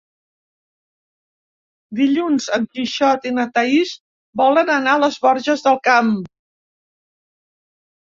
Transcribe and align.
Dilluns 1.99 2.49
en 2.57 2.65
Quixot 2.79 3.29
i 3.33 3.35
na 3.37 3.47
Thaís 3.59 3.95
volen 4.45 4.75
anar 4.81 4.99
a 5.01 5.07
les 5.07 5.23
Borges 5.29 5.69
del 5.71 5.83
Camp. 5.93 6.15